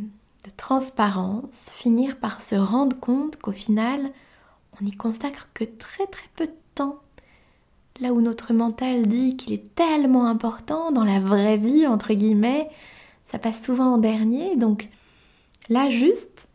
de 0.46 0.50
transparence, 0.58 1.70
finir 1.72 2.18
par 2.18 2.42
se 2.42 2.56
rendre 2.56 3.00
compte 3.00 3.38
qu'au 3.38 3.52
final, 3.52 4.12
on 4.80 4.86
n'y 4.86 4.92
consacre 4.92 5.50
que 5.54 5.66
très 5.66 6.08
très 6.08 6.28
peu 6.36 6.48
de. 6.48 6.59
Là 8.02 8.14
où 8.14 8.22
notre 8.22 8.54
mental 8.54 9.08
dit 9.08 9.36
qu'il 9.36 9.54
est 9.54 9.76
tellement 9.76 10.28
important 10.28 10.92
dans 10.92 11.04
la 11.04 11.20
vraie 11.20 11.58
vie, 11.58 11.86
entre 11.86 12.14
guillemets, 12.14 12.70
ça 13.26 13.40
passe 13.40 13.64
souvent 13.64 13.96
en 13.96 13.98
dernier. 13.98 14.56
Donc 14.56 14.88
là, 15.68 15.90
juste, 15.90 16.48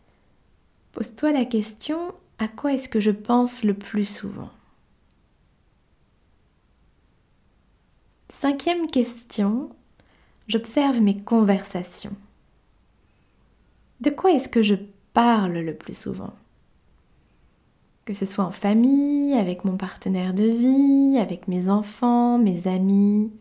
pose-toi 0.93 1.33
la 1.33 1.45
question, 1.45 1.99
à 2.39 2.49
quoi 2.49 2.73
est-ce 2.73 2.89
que 2.89 3.01
je 3.01 3.11
pense 3.11 3.63
le 3.63 3.75
plus 3.75 4.09
souvent? 4.09 4.51
Cinquième 8.31 8.87
question, 8.87 9.71
j'observe 10.49 11.01
mes 11.01 11.21
conversations. 11.21 12.17
De 14.01 14.11
quoi 14.11 14.33
est-ce 14.33 14.49
que 14.49 14.63
je 14.63 14.75
parle 15.13 15.59
le 15.59 15.75
plus 15.75 15.97
souvent? 15.97 16.33
Que 18.05 18.15
ce 18.15 18.27
soit 18.27 18.45
en 18.45 18.51
famille, 18.51 19.33
avec 19.35 19.65
mon 19.65 19.77
partenaire 19.77 20.35
de 20.35 20.45
vie, 20.45 21.19
avec 21.19 21.49
mes 21.49 21.71
enfants, 21.71 22.39
mes 22.39 22.69
amis, 22.69 23.33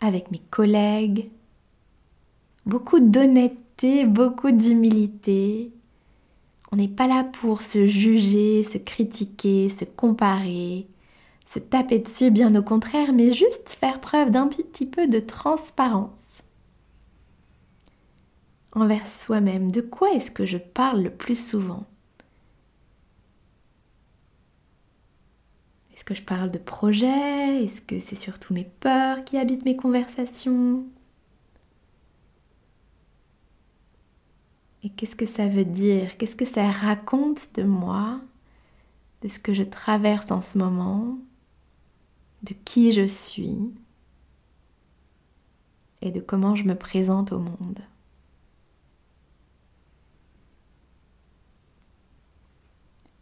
avec 0.00 0.30
mes 0.30 0.40
collègues. 0.50 1.28
Beaucoup 2.64 3.00
d'honnêteté, 3.00 4.06
beaucoup 4.06 4.50
d'humilité. 4.50 5.72
On 6.72 6.76
n'est 6.76 6.88
pas 6.88 7.06
là 7.06 7.24
pour 7.24 7.62
se 7.62 7.86
juger, 7.86 8.62
se 8.62 8.78
critiquer, 8.78 9.68
se 9.68 9.84
comparer, 9.84 10.86
se 11.46 11.58
taper 11.58 11.98
dessus, 11.98 12.30
bien 12.30 12.54
au 12.54 12.62
contraire, 12.62 13.12
mais 13.14 13.32
juste 13.32 13.76
faire 13.78 14.00
preuve 14.00 14.30
d'un 14.30 14.48
petit 14.48 14.86
peu 14.86 15.06
de 15.06 15.20
transparence 15.20 16.42
envers 18.72 19.06
soi-même. 19.06 19.70
De 19.70 19.80
quoi 19.80 20.12
est-ce 20.12 20.30
que 20.30 20.44
je 20.44 20.58
parle 20.58 21.02
le 21.02 21.10
plus 21.10 21.48
souvent? 21.48 21.84
Que 26.06 26.14
je 26.14 26.22
parle 26.22 26.50
de 26.50 26.58
projets? 26.58 27.64
Est-ce 27.64 27.82
que 27.82 27.98
c'est 27.98 28.16
surtout 28.16 28.54
mes 28.54 28.64
peurs 28.64 29.24
qui 29.24 29.36
habitent 29.36 29.66
mes 29.66 29.76
conversations? 29.76 30.86
Et 34.82 34.88
qu'est-ce 34.90 35.16
que 35.16 35.26
ça 35.26 35.48
veut 35.48 35.64
dire? 35.64 36.16
Qu'est-ce 36.16 36.36
que 36.36 36.44
ça 36.44 36.70
raconte 36.70 37.54
de 37.56 37.64
moi? 37.64 38.20
De 39.20 39.28
ce 39.28 39.40
que 39.40 39.52
je 39.52 39.64
traverse 39.64 40.30
en 40.30 40.40
ce 40.40 40.56
moment? 40.58 41.18
De 42.44 42.54
qui 42.64 42.92
je 42.92 43.06
suis? 43.06 43.74
Et 46.02 46.12
de 46.12 46.20
comment 46.20 46.54
je 46.54 46.64
me 46.64 46.76
présente 46.76 47.32
au 47.32 47.40
monde? 47.40 47.80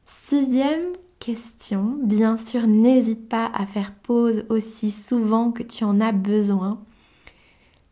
Sixième 0.05 0.93
bien 2.03 2.37
sûr, 2.37 2.67
n'hésite 2.67 3.29
pas 3.29 3.51
à 3.55 3.67
faire 3.67 3.93
pause 3.95 4.45
aussi 4.49 4.91
souvent 4.91 5.53
que 5.53 5.63
tu 5.63 5.85
en 5.85 6.01
as 6.01 6.13
besoin. 6.13 6.79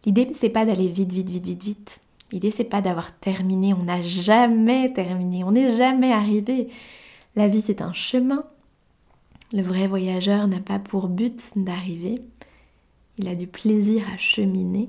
L'idée, 0.04 0.28
c'est 0.32 0.48
pas 0.48 0.64
d'aller 0.64 0.88
vite, 0.88 1.12
vite, 1.12 1.30
vite, 1.30 1.46
vite, 1.46 1.62
vite. 1.62 2.00
L'idée, 2.32 2.50
c'est 2.50 2.64
pas 2.64 2.80
d'avoir 2.80 3.16
terminé. 3.18 3.74
On 3.74 3.84
n'a 3.84 4.02
jamais 4.02 4.92
terminé. 4.92 5.44
On 5.44 5.52
n'est 5.52 5.70
jamais 5.70 6.12
arrivé. 6.12 6.68
La 7.36 7.46
vie, 7.46 7.62
c'est 7.62 7.82
un 7.82 7.92
chemin. 7.92 8.44
Le 9.52 9.62
vrai 9.62 9.86
voyageur 9.86 10.48
n'a 10.48 10.60
pas 10.60 10.78
pour 10.78 11.08
but 11.08 11.52
d'arriver. 11.56 12.20
Il 13.18 13.28
a 13.28 13.34
du 13.34 13.46
plaisir 13.46 14.04
à 14.12 14.16
cheminer. 14.16 14.88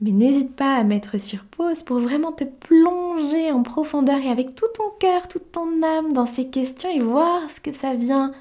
Mais 0.00 0.10
n'hésite 0.10 0.54
pas 0.54 0.76
à 0.76 0.84
mettre 0.84 1.18
sur 1.18 1.44
pause 1.44 1.82
pour 1.82 1.98
vraiment 1.98 2.32
te 2.32 2.44
plonger 2.44 3.50
en 3.50 3.62
profondeur 3.62 4.18
et 4.18 4.28
avec 4.28 4.54
tout 4.54 4.68
ton 4.74 4.90
cœur, 4.98 5.26
toute 5.26 5.52
ton 5.52 5.82
âme 5.82 6.12
dans 6.12 6.26
ces 6.26 6.48
questions 6.48 6.90
et 6.90 6.98
voir 6.98 7.48
ce 7.48 7.60
que 7.60 7.72
ça 7.72 7.94
vient 7.94 8.32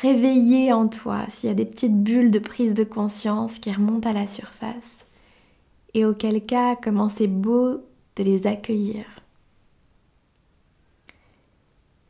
réveiller 0.00 0.72
en 0.72 0.86
toi, 0.86 1.24
s'il 1.28 1.48
y 1.48 1.52
a 1.52 1.56
des 1.56 1.64
petites 1.64 2.02
bulles 2.02 2.30
de 2.30 2.38
prise 2.38 2.74
de 2.74 2.84
conscience 2.84 3.58
qui 3.58 3.72
remontent 3.72 4.08
à 4.08 4.12
la 4.12 4.28
surface. 4.28 5.04
Et 5.94 6.04
auquel 6.04 6.44
cas, 6.44 6.76
comment 6.76 7.08
c'est 7.08 7.26
beau 7.26 7.82
de 8.16 8.22
les 8.22 8.46
accueillir. 8.46 9.04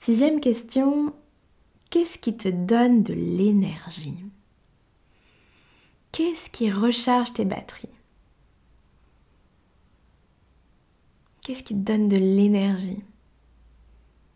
Sixième 0.00 0.40
question, 0.40 1.12
qu'est-ce 1.90 2.18
qui 2.18 2.36
te 2.36 2.48
donne 2.48 3.02
de 3.02 3.14
l'énergie? 3.14 4.24
Qu'est-ce 6.12 6.50
qui 6.50 6.70
recharge 6.70 7.32
tes 7.32 7.44
batteries? 7.44 7.97
Qu'est-ce 11.48 11.62
qui 11.62 11.74
te 11.74 11.92
donne 11.92 12.08
de 12.08 12.18
l'énergie? 12.18 13.02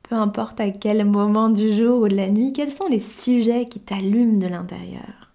Peu 0.02 0.14
importe 0.14 0.60
à 0.60 0.70
quel 0.70 1.04
moment 1.04 1.50
du 1.50 1.70
jour 1.70 2.00
ou 2.00 2.08
de 2.08 2.16
la 2.16 2.30
nuit, 2.30 2.54
quels 2.54 2.72
sont 2.72 2.88
les 2.88 3.00
sujets 3.00 3.68
qui 3.68 3.80
t'allument 3.80 4.38
de 4.38 4.46
l'intérieur? 4.46 5.30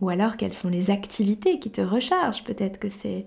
Ou 0.00 0.08
alors 0.08 0.36
quelles 0.36 0.54
sont 0.54 0.68
les 0.68 0.92
activités 0.92 1.58
qui 1.58 1.72
te 1.72 1.80
rechargent? 1.80 2.44
Peut-être 2.44 2.78
que 2.78 2.90
c'est 2.90 3.26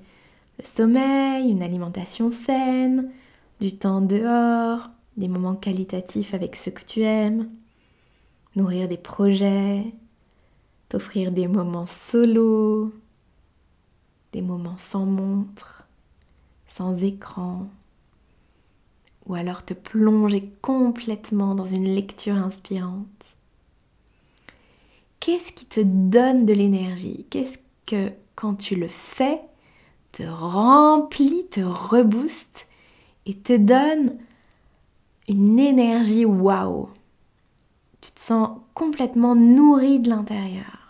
le 0.60 0.64
sommeil, 0.64 1.50
une 1.50 1.62
alimentation 1.62 2.32
saine, 2.32 3.12
du 3.60 3.76
temps 3.76 4.00
dehors, 4.00 4.92
des 5.18 5.28
moments 5.28 5.56
qualitatifs 5.56 6.34
avec 6.34 6.56
ceux 6.56 6.72
que 6.72 6.86
tu 6.86 7.02
aimes, 7.02 7.50
nourrir 8.56 8.88
des 8.88 8.96
projets, 8.96 9.84
t'offrir 10.88 11.34
des 11.34 11.50
moments 11.50 11.86
solo, 11.86 12.94
des 14.34 14.42
moments 14.42 14.78
sans 14.78 15.06
montre, 15.06 15.88
sans 16.68 17.04
écran, 17.04 17.68
ou 19.28 19.36
alors 19.36 19.64
te 19.64 19.74
plonger 19.74 20.52
complètement 20.62 21.56
dans 21.56 21.68
une 21.68 21.86
lecture 21.86 22.36
inspirante. 22.36 23.38
Qu'est-ce 25.20 25.54
qui 25.54 25.66
te 25.66 25.80
donne 25.80 26.46
de 26.46 26.52
l'énergie? 26.52 27.26
Qu'est-ce 27.30 27.60
que 27.86 28.12
quand 28.36 28.56
tu 28.56 28.76
le 28.76 28.90
fais, 28.90 29.40
te 30.12 30.24
remplit, 30.24 31.46
te 31.50 31.62
rebooste 31.62 32.68
et 33.26 33.38
te 33.38 33.56
donne 33.56 34.18
une 35.30 35.60
énergie 35.60 36.26
waouh? 36.26 36.90
Tu 38.02 38.12
te 38.12 38.20
sens 38.20 38.50
complètement 38.74 39.36
nourri 39.36 40.00
de 40.00 40.10
l'intérieur. 40.10 40.83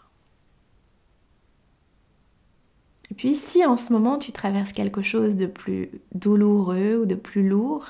Et 3.14 3.16
puis 3.16 3.36
si 3.36 3.64
en 3.64 3.78
ce 3.78 3.94
moment 3.94 4.18
tu 4.18 4.32
traverses 4.32 4.72
quelque 4.72 5.04
chose 5.04 5.36
de 5.36 5.46
plus 5.46 5.92
douloureux 6.16 7.04
ou 7.04 7.06
de 7.06 7.14
plus 7.14 7.48
lourd, 7.48 7.86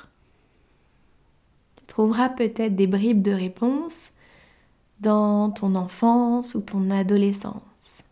tu 1.77 1.85
trouveras 1.85 2.27
peut-être 2.27 2.75
des 2.75 2.87
bribes 2.87 3.21
de 3.21 3.31
réponse 3.31 4.09
dans 4.99 5.49
ton 5.49 5.75
enfance 5.75 6.55
ou 6.55 6.59
ton 6.59 6.91
adolescence. 6.91 8.03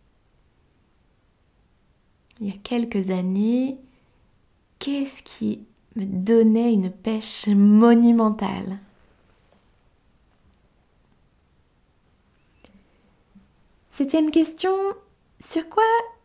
Il 2.40 2.46
y 2.46 2.50
a 2.50 2.58
quelques 2.62 3.10
années, 3.10 3.72
qu'est-ce 4.78 5.22
qui 5.22 5.66
me 5.96 6.06
donnait 6.06 6.72
une 6.72 6.90
pêche 6.90 7.46
monumentale? 7.46 8.78
Septième 13.90 14.30
question, 14.30 14.72
sur 15.40 15.68
quoi 15.68 15.84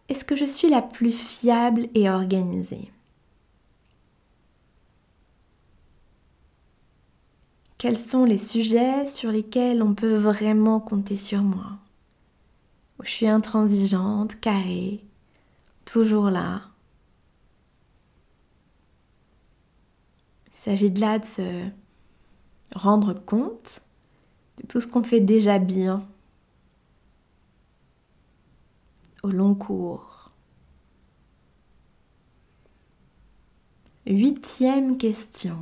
est-ce 0.10 0.24
que 0.24 0.36
je 0.36 0.46
suis 0.46 0.70
la 0.70 0.82
plus 0.82 1.18
fiable 1.18 1.90
et 1.94 2.10
organisée? 2.10 2.92
Quels 7.78 7.98
sont 7.98 8.26
les 8.26 8.38
sujets 8.40 9.06
sur 9.06 9.32
lesquels 9.32 9.84
on 9.84 9.94
peut 9.94 10.16
vraiment 10.16 10.80
compter 10.80 11.16
sur 11.16 11.44
moi? 11.44 11.78
Je 13.04 13.10
suis 13.10 13.28
intransigeante, 13.28 14.40
carrée, 14.40 15.02
toujours 15.86 16.32
là. 16.32 16.64
Il 20.48 20.58
s'agit 20.58 20.90
de 20.90 21.00
là 21.00 21.20
de 21.20 21.26
se 21.26 21.70
rendre 22.74 23.14
compte 23.14 23.82
de 24.58 24.68
tout 24.68 24.82
ce 24.82 24.88
qu'on 24.88 25.04
fait 25.04 25.20
déjà 25.20 25.60
bien 25.60 26.02
au 29.24 29.30
long 29.30 29.56
cours. 29.56 30.32
Huitième 34.06 34.98
question 34.98 35.58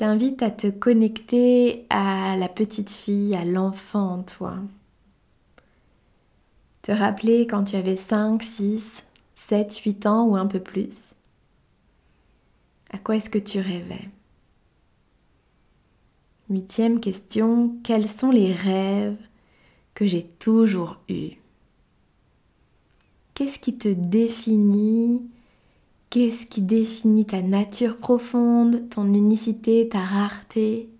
t'invite 0.00 0.42
à 0.42 0.50
te 0.50 0.66
connecter 0.68 1.84
à 1.90 2.34
la 2.34 2.48
petite 2.48 2.88
fille, 2.88 3.36
à 3.36 3.44
l'enfant 3.44 4.14
en 4.14 4.22
toi. 4.22 4.56
Te 6.80 6.90
rappeler 6.90 7.46
quand 7.46 7.64
tu 7.64 7.76
avais 7.76 7.98
5, 7.98 8.42
6, 8.42 9.04
7, 9.36 9.76
8 9.76 10.06
ans 10.06 10.24
ou 10.24 10.36
un 10.36 10.46
peu 10.46 10.58
plus. 10.58 11.12
À 12.90 12.96
quoi 12.96 13.16
est-ce 13.16 13.28
que 13.28 13.38
tu 13.38 13.60
rêvais? 13.60 14.08
Huitième 16.48 16.98
question, 16.98 17.76
quels 17.84 18.08
sont 18.08 18.30
les 18.30 18.54
rêves 18.54 19.20
que 19.92 20.06
j'ai 20.06 20.24
toujours 20.24 20.96
eus? 21.10 21.39
Qu'est-ce 23.40 23.58
qui 23.58 23.72
te 23.74 23.88
définit? 23.88 25.22
Qu'est-ce 26.10 26.44
qui 26.44 26.60
définit 26.60 27.24
ta 27.24 27.40
nature 27.40 27.96
profonde, 27.96 28.90
ton 28.90 29.14
unicité, 29.14 29.88
ta 29.88 30.00
rareté, 30.00 30.90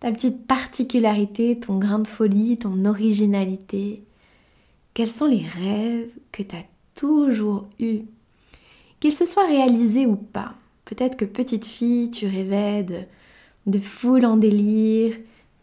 ta 0.00 0.10
petite 0.10 0.46
particularité, 0.46 1.60
ton 1.60 1.78
grain 1.78 1.98
de 1.98 2.08
folie, 2.08 2.56
ton 2.56 2.86
originalité? 2.86 4.02
Quels 4.94 5.10
sont 5.10 5.26
les 5.26 5.44
rêves 5.44 6.08
que 6.32 6.42
tu 6.42 6.56
as 6.56 6.64
toujours 6.94 7.66
eus? 7.78 8.04
Qu'ils 8.98 9.12
se 9.12 9.26
soient 9.26 9.46
réalisés 9.46 10.06
ou 10.06 10.16
pas. 10.16 10.54
Peut-être 10.86 11.18
que 11.18 11.26
petite 11.26 11.66
fille, 11.66 12.10
tu 12.10 12.26
rêvais 12.26 12.84
de, 12.84 13.00
de 13.66 13.78
foule 13.78 14.24
en 14.24 14.38
délire, 14.38 15.14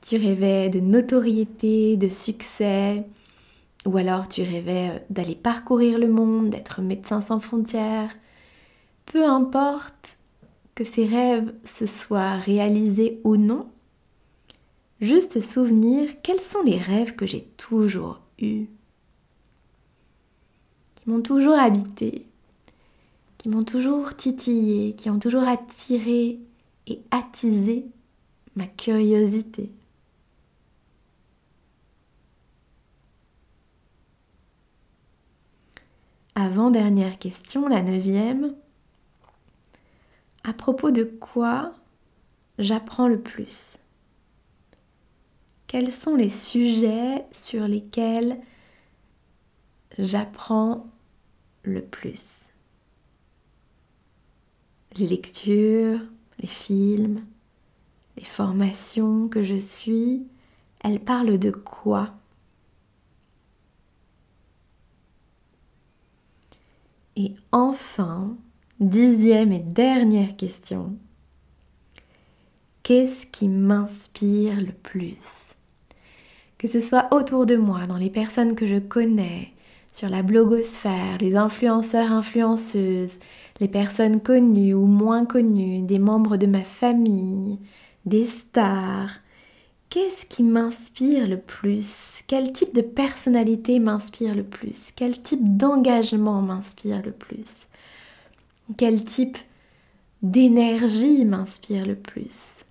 tu 0.04 0.18
rêvais 0.18 0.70
de 0.70 0.80
notoriété, 0.80 1.98
de 1.98 2.08
succès, 2.08 3.04
ou 3.86 3.98
alors 3.98 4.28
tu 4.28 4.42
rêvais 4.42 5.06
d'aller 5.10 5.36
parcourir 5.36 6.00
le 6.00 6.08
monde, 6.08 6.50
d'être 6.50 6.82
médecin 6.82 7.22
sans 7.22 7.40
frontières, 7.40 8.16
peu 9.06 9.24
importe 9.24 10.18
que 10.74 10.84
ces 10.84 11.06
rêves 11.06 11.54
se 11.64 11.86
soient 11.86 12.38
réalisés 12.38 13.22
ou 13.24 13.38
non, 13.38 13.70
juste 15.02 15.42
souvenir 15.42 16.22
quels 16.22 16.42
sont 16.42 16.64
les 16.64 16.78
rêves 16.78 17.16
que 17.16 17.26
j'ai 17.26 17.44
toujours 17.58 18.20
eus, 18.40 18.68
qui 20.96 21.10
m'ont 21.10 21.22
toujours 21.22 21.58
habité, 21.58 22.26
qui 23.38 23.50
m'ont 23.50 23.64
toujours 23.64 24.16
titillé, 24.16 24.96
qui 24.96 25.10
ont 25.10 25.20
toujours 25.20 25.48
attiré 25.48 26.40
et 26.88 27.00
attisé 27.12 27.86
ma 28.56 28.66
curiosité. 28.66 29.72
Avant-dernière 36.38 37.18
question, 37.18 37.70
la 37.70 37.82
neuvième. 37.82 38.56
À 40.44 40.52
propos 40.52 40.92
de 40.92 41.06
quoi 41.06 41.74
j'apprends 42.60 43.08
le 43.08 43.22
plus? 43.22 43.78
Quels 45.66 45.94
sont 45.94 46.16
les 46.16 46.30
sujets 46.30 47.26
sur 47.32 47.70
lesquels 47.70 48.42
j'apprends 49.98 50.88
le 51.64 51.82
plus? 51.82 52.50
Les 54.98 55.08
lectures, 55.08 56.02
les 56.40 56.48
films, 56.48 57.26
les 58.18 58.26
formations 58.26 59.30
que 59.30 59.42
je 59.42 59.56
suis, 59.56 60.28
elles 60.84 61.00
parlent 61.00 61.40
de 61.40 61.52
quoi? 61.52 62.10
Et 67.16 67.34
enfin, 67.52 68.38
Dixième 68.82 69.54
et 69.54 69.60
dernière 69.60 70.36
question. 70.36 70.98
Qu'est-ce 72.84 73.26
qui 73.26 73.48
m'inspire 73.48 74.60
le 74.60 74.74
plus? 74.74 75.56
Que 76.58 76.68
ce 76.68 76.82
soit 76.82 77.08
autour 77.12 77.46
de 77.46 77.56
moi, 77.56 77.86
dans 77.88 77.96
les 77.96 78.10
personnes 78.10 78.54
que 78.54 78.66
je 78.66 78.80
connais, 78.80 79.54
sur 79.94 80.10
la 80.10 80.24
blogosphère, 80.24 81.18
les 81.22 81.38
influenceurs, 81.38 82.12
influenceuses, 82.12 83.18
les 83.62 83.70
personnes 83.70 84.20
connues 84.20 84.74
ou 84.74 84.88
moins 84.88 85.26
connues, 85.26 85.84
des 85.84 86.00
membres 86.00 86.36
de 86.36 86.48
ma 86.48 86.66
famille, 86.66 87.60
des 88.06 88.26
stars. 88.26 89.22
Qu'est-ce 89.96 90.26
qui 90.26 90.44
m'inspire 90.44 91.26
le 91.26 91.40
plus? 91.40 92.22
Quel 92.28 92.52
type 92.52 92.76
de 92.76 92.82
personnalité 92.82 93.80
m'inspire 93.80 94.36
le 94.36 94.44
plus? 94.44 94.92
Quel 94.94 95.22
type 95.22 95.56
d'engagement 95.56 96.42
m'inspire 96.42 97.02
le 97.02 97.14
plus? 97.14 97.68
Quel 98.76 99.06
type 99.06 99.38
d'énergie 100.22 101.24
m'inspire 101.24 101.86
le 101.86 101.96
plus? 101.96 102.66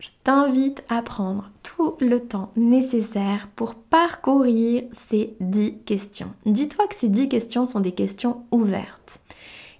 Je 0.00 0.08
t'invite 0.24 0.82
à 0.88 1.00
prendre 1.00 1.52
tout 1.62 1.94
le 2.00 2.18
temps 2.18 2.50
nécessaire 2.56 3.46
pour 3.54 3.76
parcourir 3.76 4.82
ces 4.92 5.36
10 5.38 5.84
questions. 5.86 6.32
Dis-toi 6.46 6.88
que 6.88 6.96
ces 6.96 7.08
10 7.08 7.28
questions 7.28 7.64
sont 7.64 7.78
des 7.78 7.92
questions 7.92 8.44
ouvertes, 8.50 9.20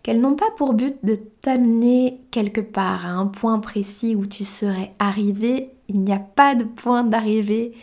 qu'elles 0.05 0.21
n'ont 0.21 0.37
pas 0.37 0.53
pour 0.57 0.75
but 0.75 0.95
de 1.03 1.17
t'amener 1.17 2.21
quelque 2.31 2.61
part 2.61 3.07
à 3.07 3.11
un 3.11 3.27
point 3.27 3.59
précis 3.59 4.15
où 4.15 4.27
tu 4.27 4.45
serais 4.45 4.93
arrivé. 5.01 5.71
Il 5.89 5.99
n'y 6.01 6.13
a 6.13 6.21
pas 6.21 6.55
de 6.55 6.63
point 6.63 7.03
d'arrivée 7.03 7.75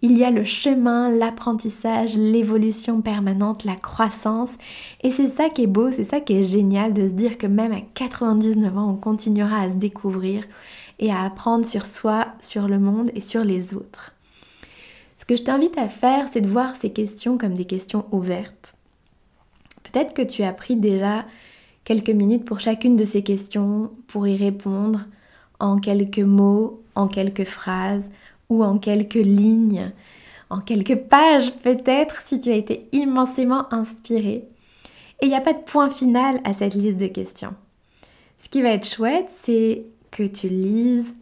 il 0.00 0.16
y 0.16 0.24
a 0.24 0.30
le 0.30 0.44
chemin, 0.44 1.10
l'apprentissage, 1.10 2.14
l'évolution 2.14 3.00
permanente, 3.00 3.64
la 3.64 3.74
croissance. 3.74 4.54
Et 5.02 5.10
c'est 5.10 5.28
ça 5.28 5.48
qui 5.48 5.64
est 5.64 5.68
beau, 5.68 5.90
c'est 5.90 6.04
ça 6.04 6.20
qui 6.20 6.34
est 6.34 6.44
génial 6.44 6.92
de 6.92 7.08
se 7.08 7.12
dire 7.14 7.36
que 7.36 7.46
même 7.46 7.72
à 7.72 7.80
99 7.94 8.78
ans, 8.78 8.90
on 8.90 8.96
continuera 8.96 9.62
à 9.62 9.70
se 9.70 9.76
découvrir 9.76 10.44
et 11.00 11.10
à 11.10 11.22
apprendre 11.22 11.64
sur 11.64 11.86
soi, 11.86 12.28
sur 12.40 12.68
le 12.68 12.78
monde 12.78 13.10
et 13.14 13.20
sur 13.20 13.42
les 13.42 13.74
autres. 13.74 14.14
Ce 15.18 15.24
que 15.24 15.36
je 15.36 15.42
t'invite 15.42 15.76
à 15.78 15.88
faire, 15.88 16.28
c'est 16.30 16.40
de 16.40 16.48
voir 16.48 16.76
ces 16.76 16.90
questions 16.90 17.36
comme 17.36 17.54
des 17.54 17.64
questions 17.64 18.06
ouvertes. 18.12 18.74
Peut-être 19.82 20.14
que 20.14 20.22
tu 20.22 20.42
as 20.44 20.52
pris 20.52 20.76
déjà 20.76 21.24
quelques 21.88 22.10
minutes 22.10 22.44
pour 22.44 22.60
chacune 22.60 22.96
de 22.96 23.06
ces 23.06 23.22
questions, 23.22 23.90
pour 24.08 24.28
y 24.28 24.36
répondre, 24.36 25.06
en 25.58 25.78
quelques 25.78 26.18
mots, 26.18 26.82
en 26.94 27.08
quelques 27.08 27.46
phrases 27.46 28.10
ou 28.50 28.62
en 28.62 28.76
quelques 28.76 29.14
lignes, 29.14 29.90
en 30.50 30.60
quelques 30.60 30.96
pages 30.96 31.50
peut-être 31.62 32.20
si 32.20 32.40
tu 32.40 32.50
as 32.50 32.56
été 32.56 32.86
immensément 32.92 33.72
inspiré. 33.72 34.44
Et 35.22 35.22
il 35.22 35.28
n'y 35.30 35.34
a 35.34 35.40
pas 35.40 35.54
de 35.54 35.62
point 35.62 35.88
final 35.88 36.42
à 36.44 36.52
cette 36.52 36.74
liste 36.74 36.98
de 36.98 37.06
questions. 37.06 37.54
Ce 38.38 38.50
qui 38.50 38.60
va 38.60 38.68
être 38.68 38.86
chouette, 38.86 39.30
c'est 39.30 39.84
que 40.10 40.24
tu 40.24 40.48
lises 40.48 41.14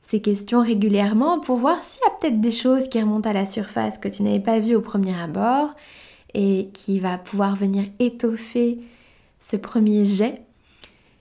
ces 0.00 0.22
questions 0.22 0.62
régulièrement 0.62 1.38
pour 1.38 1.58
voir 1.58 1.82
s'il 1.82 2.00
y 2.00 2.06
a 2.06 2.18
peut-être 2.18 2.40
des 2.40 2.50
choses 2.50 2.88
qui 2.88 2.98
remontent 2.98 3.28
à 3.28 3.34
la 3.34 3.44
surface 3.44 3.98
que 3.98 4.08
tu 4.08 4.22
n'avais 4.22 4.40
pas 4.40 4.58
vues 4.58 4.76
au 4.76 4.80
premier 4.80 5.20
abord 5.20 5.74
et 6.32 6.70
qui 6.72 6.98
va 6.98 7.18
pouvoir 7.18 7.56
venir 7.56 7.84
étoffer 7.98 8.78
ce 9.44 9.56
premier 9.56 10.04
jet. 10.04 10.42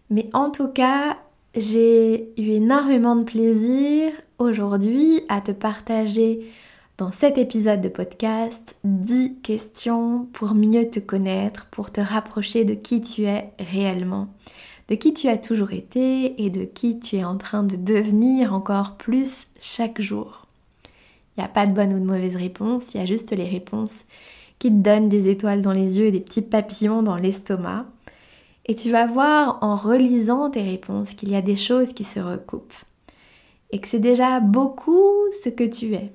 Mais 0.09 0.29
en 0.33 0.49
tout 0.49 0.69
cas, 0.69 1.17
j'ai 1.55 2.33
eu 2.37 2.51
énormément 2.51 3.15
de 3.15 3.23
plaisir 3.23 4.11
aujourd'hui 4.37 5.21
à 5.27 5.41
te 5.41 5.51
partager 5.51 6.51
dans 6.97 7.11
cet 7.11 7.37
épisode 7.37 7.81
de 7.81 7.89
podcast 7.89 8.77
10 8.85 9.41
questions 9.41 10.27
pour 10.31 10.53
mieux 10.53 10.89
te 10.89 10.99
connaître, 10.99 11.65
pour 11.65 11.91
te 11.91 11.99
rapprocher 11.99 12.63
de 12.63 12.75
qui 12.75 13.01
tu 13.01 13.23
es 13.23 13.51
réellement, 13.59 14.29
de 14.87 14.95
qui 14.95 15.13
tu 15.13 15.27
as 15.27 15.37
toujours 15.37 15.73
été 15.73 16.41
et 16.43 16.49
de 16.49 16.63
qui 16.63 16.99
tu 16.99 17.17
es 17.17 17.23
en 17.25 17.37
train 17.37 17.63
de 17.63 17.75
devenir 17.75 18.53
encore 18.53 18.95
plus 18.95 19.47
chaque 19.59 19.99
jour. 19.99 20.45
Il 21.35 21.41
n'y 21.41 21.45
a 21.45 21.49
pas 21.49 21.65
de 21.65 21.73
bonne 21.73 21.93
ou 21.93 21.99
de 21.99 22.05
mauvaise 22.05 22.35
réponse, 22.35 22.93
il 22.93 23.01
y 23.01 23.03
a 23.03 23.07
juste 23.07 23.35
les 23.35 23.49
réponses 23.49 24.05
qui 24.59 24.69
te 24.69 24.75
donnent 24.75 25.09
des 25.09 25.27
étoiles 25.27 25.61
dans 25.61 25.73
les 25.73 25.99
yeux 25.99 26.05
et 26.05 26.11
des 26.11 26.21
petits 26.21 26.41
papillons 26.41 27.03
dans 27.03 27.17
l'estomac. 27.17 27.85
Et 28.65 28.75
tu 28.75 28.91
vas 28.91 29.05
voir 29.05 29.57
en 29.61 29.75
relisant 29.75 30.49
tes 30.49 30.61
réponses 30.61 31.13
qu'il 31.13 31.29
y 31.29 31.35
a 31.35 31.41
des 31.41 31.55
choses 31.55 31.93
qui 31.93 32.03
se 32.03 32.19
recoupent. 32.19 32.73
Et 33.71 33.79
que 33.79 33.87
c'est 33.87 33.99
déjà 33.99 34.39
beaucoup 34.39 35.11
ce 35.43 35.49
que 35.49 35.63
tu 35.63 35.93
es, 35.95 36.13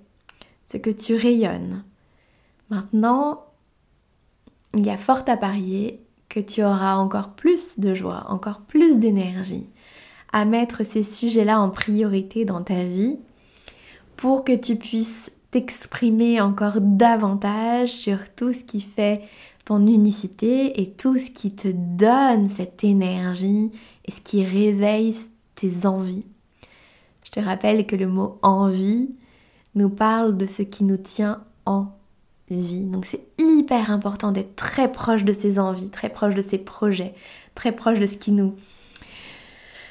ce 0.66 0.76
que 0.76 0.90
tu 0.90 1.14
rayonnes. 1.14 1.82
Maintenant, 2.70 3.44
il 4.74 4.86
y 4.86 4.90
a 4.90 4.96
fort 4.96 5.24
à 5.26 5.36
parier 5.36 6.00
que 6.28 6.40
tu 6.40 6.62
auras 6.62 6.94
encore 6.96 7.30
plus 7.30 7.78
de 7.78 7.94
joie, 7.94 8.24
encore 8.28 8.60
plus 8.60 8.98
d'énergie 8.98 9.68
à 10.32 10.44
mettre 10.44 10.84
ces 10.84 11.02
sujets-là 11.02 11.60
en 11.60 11.70
priorité 11.70 12.44
dans 12.44 12.62
ta 12.62 12.84
vie 12.84 13.16
pour 14.16 14.44
que 14.44 14.54
tu 14.54 14.76
puisses 14.76 15.30
t'exprimer 15.50 16.40
encore 16.40 16.80
davantage 16.80 17.90
sur 17.90 18.18
tout 18.34 18.52
ce 18.52 18.62
qui 18.62 18.80
fait 18.80 19.22
ton 19.68 19.86
unicité 19.86 20.80
et 20.80 20.90
tout 20.92 21.18
ce 21.18 21.30
qui 21.30 21.52
te 21.52 21.68
donne 21.68 22.48
cette 22.48 22.84
énergie 22.84 23.70
et 24.06 24.10
ce 24.10 24.22
qui 24.22 24.42
réveille 24.42 25.14
tes 25.54 25.84
envies. 25.84 26.24
Je 27.22 27.30
te 27.30 27.40
rappelle 27.40 27.86
que 27.86 27.94
le 27.94 28.06
mot 28.06 28.38
envie 28.40 29.10
nous 29.74 29.90
parle 29.90 30.38
de 30.38 30.46
ce 30.46 30.62
qui 30.62 30.84
nous 30.84 30.96
tient 30.96 31.44
en 31.66 31.88
vie. 32.48 32.86
Donc 32.86 33.04
c'est 33.04 33.26
hyper 33.36 33.90
important 33.90 34.32
d'être 34.32 34.56
très 34.56 34.90
proche 34.90 35.24
de 35.24 35.34
ses 35.34 35.58
envies, 35.58 35.90
très 35.90 36.08
proche 36.08 36.34
de 36.34 36.40
ses 36.40 36.56
projets, 36.56 37.12
très 37.54 37.72
proche 37.72 38.00
de 38.00 38.06
ce 38.06 38.16
qui 38.16 38.32
nous 38.32 38.54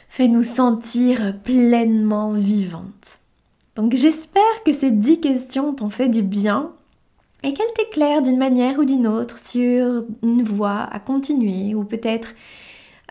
fait 0.09 0.27
nous 0.27 0.41
sentir 0.41 1.39
pleinement 1.43 2.33
vivantes. 2.33 3.19
Donc 3.75 3.95
j'espère 3.95 4.63
que 4.65 4.73
ces 4.73 4.89
10 4.89 5.21
questions 5.21 5.75
t'ont 5.75 5.91
fait 5.91 6.09
du 6.09 6.23
bien 6.23 6.71
et 7.43 7.53
qu'elle 7.53 7.73
t'éclaire 7.75 8.21
d'une 8.21 8.37
manière 8.37 8.79
ou 8.79 8.85
d'une 8.85 9.07
autre 9.07 9.37
sur 9.37 10.03
une 10.23 10.43
voie 10.43 10.87
à 10.91 10.99
continuer 10.99 11.75
ou 11.75 11.83
peut-être 11.83 12.33